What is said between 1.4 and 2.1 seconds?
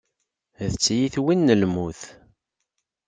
n lmut.